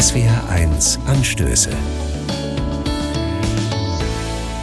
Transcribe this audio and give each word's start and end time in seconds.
SWR1 0.00 0.98
Anstöße. 1.04 1.68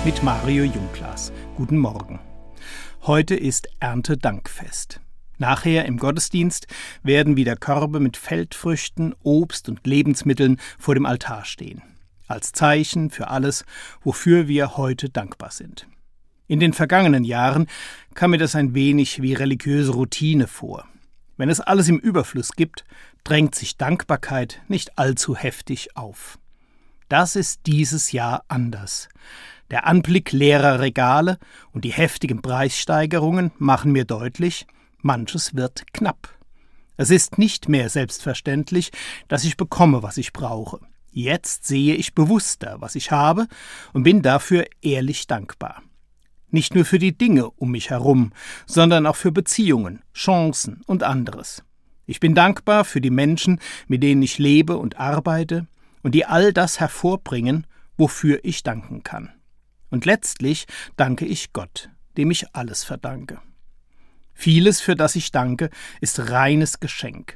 Mit 0.03 0.23
Mario 0.23 0.63
Jungklas. 0.63 1.31
Guten 1.55 1.77
Morgen. 1.77 2.19
Heute 3.03 3.35
ist 3.35 3.69
Erntedankfest. 3.79 4.99
Nachher 5.37 5.85
im 5.85 5.97
Gottesdienst 5.97 6.65
werden 7.03 7.37
wieder 7.37 7.55
Körbe 7.55 7.99
mit 7.99 8.17
Feldfrüchten, 8.17 9.13
Obst 9.21 9.69
und 9.69 9.85
Lebensmitteln 9.85 10.59
vor 10.79 10.95
dem 10.95 11.05
Altar 11.05 11.45
stehen. 11.45 11.83
Als 12.25 12.51
Zeichen 12.51 13.11
für 13.11 13.27
alles, 13.27 13.63
wofür 14.01 14.47
wir 14.47 14.75
heute 14.75 15.11
dankbar 15.11 15.51
sind. 15.51 15.85
In 16.47 16.59
den 16.59 16.73
vergangenen 16.73 17.23
Jahren 17.23 17.67
kam 18.15 18.31
mir 18.31 18.39
das 18.39 18.55
ein 18.55 18.73
wenig 18.73 19.21
wie 19.21 19.35
religiöse 19.35 19.91
Routine 19.91 20.47
vor. 20.47 20.87
Wenn 21.37 21.49
es 21.49 21.61
alles 21.61 21.87
im 21.87 21.99
Überfluss 21.99 22.51
gibt, 22.53 22.83
drängt 23.23 23.55
sich 23.55 23.77
Dankbarkeit 23.77 24.61
nicht 24.67 24.97
allzu 24.97 25.35
heftig 25.35 25.95
auf. 25.95 26.39
Das 27.09 27.35
ist 27.35 27.61
dieses 27.67 28.11
Jahr 28.11 28.43
anders. 28.47 29.07
Der 29.69 29.85
Anblick 29.85 30.31
leerer 30.31 30.79
Regale 30.79 31.37
und 31.71 31.85
die 31.85 31.93
heftigen 31.93 32.41
Preissteigerungen 32.41 33.51
machen 33.57 33.91
mir 33.91 34.05
deutlich, 34.05 34.65
manches 35.01 35.55
wird 35.55 35.93
knapp. 35.93 36.29
Es 36.97 37.11
ist 37.11 37.37
nicht 37.37 37.69
mehr 37.69 37.89
selbstverständlich, 37.89 38.91
dass 39.27 39.43
ich 39.43 39.57
bekomme, 39.57 40.03
was 40.03 40.17
ich 40.17 40.33
brauche. 40.33 40.79
Jetzt 41.11 41.65
sehe 41.65 41.95
ich 41.95 42.15
bewusster, 42.15 42.77
was 42.79 42.95
ich 42.95 43.11
habe, 43.11 43.47
und 43.93 44.03
bin 44.03 44.21
dafür 44.21 44.65
ehrlich 44.81 45.27
dankbar. 45.27 45.83
Nicht 46.49 46.75
nur 46.75 46.85
für 46.85 46.99
die 46.99 47.17
Dinge 47.17 47.49
um 47.49 47.71
mich 47.71 47.89
herum, 47.89 48.31
sondern 48.65 49.05
auch 49.05 49.17
für 49.17 49.31
Beziehungen, 49.31 50.01
Chancen 50.13 50.81
und 50.85 51.03
anderes. 51.03 51.63
Ich 52.05 52.21
bin 52.21 52.35
dankbar 52.35 52.85
für 52.85 53.01
die 53.01 53.09
Menschen, 53.09 53.59
mit 53.87 54.01
denen 54.01 54.21
ich 54.21 54.37
lebe 54.37 54.77
und 54.77 54.97
arbeite 54.97 55.67
und 56.03 56.15
die 56.15 56.25
all 56.25 56.53
das 56.53 56.79
hervorbringen, 56.79 57.67
wofür 57.97 58.39
ich 58.43 58.63
danken 58.63 59.03
kann. 59.03 59.33
Und 59.89 60.05
letztlich 60.05 60.67
danke 60.95 61.25
ich 61.25 61.51
Gott, 61.51 61.89
dem 62.15 62.31
ich 62.31 62.55
alles 62.55 62.85
verdanke. 62.85 63.41
Vieles, 64.33 64.79
für 64.79 64.95
das 64.95 65.15
ich 65.15 65.31
danke, 65.31 65.69
ist 65.99 66.29
reines 66.29 66.79
Geschenk. 66.79 67.35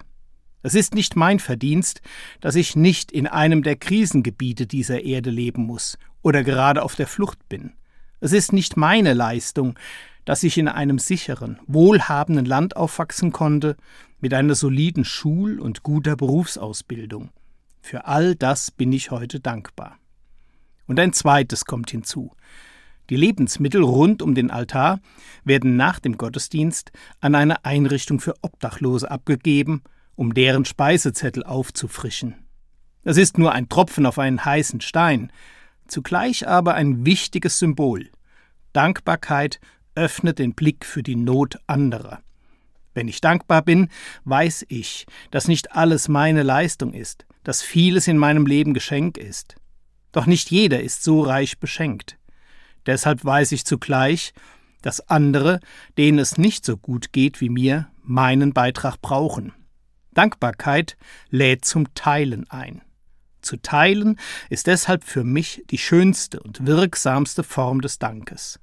Es 0.64 0.76
ist 0.76 0.94
nicht 0.94 1.16
mein 1.16 1.40
Verdienst, 1.40 2.02
dass 2.40 2.56
ich 2.56 2.76
nicht 2.76 3.12
in 3.12 3.28
einem 3.28 3.64
der 3.64 3.76
Krisengebiete 3.76 4.68
dieser 4.68 5.04
Erde 5.04 5.32
leben 5.32 5.64
muss 5.64 5.98
oder 6.22 6.44
gerade 6.44 6.84
auf 6.84 6.96
der 6.96 7.08
Flucht 7.08 7.50
bin. 7.50 7.74
Es 8.22 8.34
ist 8.34 8.54
nicht 8.54 8.78
meine 8.78 9.14
Leistung, 9.14 9.78
dass 10.26 10.44
ich 10.44 10.60
in 10.60 10.68
einem 10.68 11.00
sicheren, 11.00 11.60
wohlhabenden 11.66 12.46
Land 12.46 12.76
aufwachsen 12.78 13.32
konnte, 13.32 13.76
mit 14.20 14.36
einer 14.36 14.54
soliden 14.54 15.04
Schul- 15.04 15.60
und 15.60 15.82
guter 15.82 16.16
Berufsausbildung. 16.16 17.32
Für 17.82 18.06
all 18.06 18.36
das 18.36 18.70
bin 18.70 18.94
ich 18.94 19.10
heute 19.10 19.40
dankbar. 19.40 19.98
Und 20.86 21.00
ein 21.00 21.14
zweites 21.14 21.66
kommt 21.66 21.90
hinzu. 21.90 22.36
Die 23.10 23.16
Lebensmittel 23.16 23.82
rund 23.82 24.22
um 24.22 24.36
den 24.36 24.52
Altar 24.52 25.00
werden 25.44 25.76
nach 25.76 26.00
dem 26.00 26.16
Gottesdienst 26.16 26.92
an 27.22 27.34
eine 27.34 27.66
Einrichtung 27.66 28.20
für 28.20 28.36
Obdachlose 28.44 29.10
abgegeben, 29.10 29.82
um 30.16 30.36
deren 30.36 30.66
Speisezettel 30.66 31.44
aufzufrischen. 31.44 32.36
Es 33.04 33.18
ist 33.18 33.40
nur 33.40 33.52
ein 33.52 33.68
Tropfen 33.68 34.06
auf 34.06 34.20
einen 34.20 34.46
heißen 34.46 34.82
Stein, 34.82 35.32
zugleich 35.92 36.48
aber 36.48 36.74
ein 36.76 37.06
wichtiges 37.06 37.60
Symbol. 37.60 38.10
Dankbarkeit 38.74 39.60
öffnet 39.96 40.40
den 40.40 40.54
Blick 40.54 40.86
für 40.86 41.04
die 41.04 41.16
Not 41.16 41.58
anderer. 41.68 42.22
Wenn 42.94 43.08
ich 43.08 43.22
dankbar 43.22 43.62
bin, 43.62 43.90
weiß 44.26 44.66
ich, 44.68 45.06
dass 45.30 45.48
nicht 45.48 45.74
alles 45.74 46.08
meine 46.08 46.44
Leistung 46.44 46.94
ist, 46.94 47.26
dass 47.44 47.62
vieles 47.62 48.08
in 48.08 48.18
meinem 48.18 48.46
Leben 48.46 48.74
Geschenk 48.74 49.18
ist. 49.18 49.56
Doch 50.12 50.26
nicht 50.26 50.52
jeder 50.52 50.82
ist 50.82 51.04
so 51.04 51.22
reich 51.22 51.60
beschenkt. 51.60 52.18
Deshalb 52.86 53.24
weiß 53.24 53.52
ich 53.54 53.66
zugleich, 53.66 54.34
dass 54.82 55.08
andere, 55.10 55.60
denen 55.98 56.20
es 56.20 56.38
nicht 56.38 56.66
so 56.66 56.76
gut 56.76 57.14
geht 57.14 57.40
wie 57.40 57.50
mir, 57.50 57.90
meinen 58.02 58.54
Beitrag 58.54 59.02
brauchen. 59.02 59.54
Dankbarkeit 60.14 60.98
lädt 61.30 61.64
zum 61.64 61.94
Teilen 61.94 62.50
ein. 62.50 62.82
Zu 63.42 63.58
teilen 63.58 64.20
ist 64.50 64.68
deshalb 64.68 65.04
für 65.04 65.24
mich 65.24 65.64
die 65.70 65.78
schönste 65.78 66.40
und 66.40 66.66
wirksamste 66.66 67.44
Form 67.44 67.82
des 67.82 68.00
Dankes. 68.00 68.60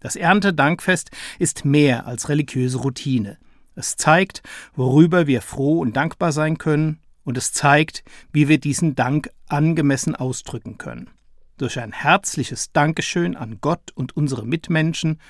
Das 0.00 0.16
Erntedankfest 0.16 1.10
ist 1.38 1.64
mehr 1.64 2.06
als 2.06 2.28
religiöse 2.28 2.78
Routine. 2.78 3.38
Es 3.74 3.96
zeigt, 3.96 4.42
worüber 4.74 5.26
wir 5.26 5.42
froh 5.42 5.80
und 5.80 5.96
dankbar 5.96 6.32
sein 6.32 6.58
können, 6.58 7.00
und 7.24 7.36
es 7.36 7.52
zeigt, 7.52 8.04
wie 8.32 8.48
wir 8.48 8.58
diesen 8.58 8.94
Dank 8.94 9.30
angemessen 9.48 10.14
ausdrücken 10.14 10.78
können. 10.78 11.10
Durch 11.58 11.80
ein 11.80 11.92
herzliches 11.92 12.70
Dankeschön 12.72 13.36
an 13.36 13.58
Gott 13.60 13.90
und 13.94 14.16
unsere 14.16 14.46
Mitmenschen 14.46 15.20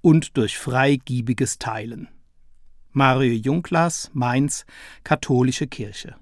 und 0.00 0.36
durch 0.36 0.56
freigiebiges 0.58 1.58
Teilen. 1.58 2.08
Mario 2.92 3.32
Junglas, 3.32 4.10
Mainz, 4.12 4.64
Katholische 5.02 5.66
Kirche 5.66 6.14